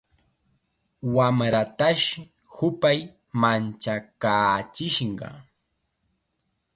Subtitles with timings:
[1.15, 2.05] Wamratash
[2.55, 2.99] hupay
[3.41, 5.27] manchakaachishqa.